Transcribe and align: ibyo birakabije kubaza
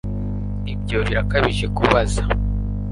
ibyo 0.73 0.97
birakabije 1.07 1.65
kubaza 1.77 2.21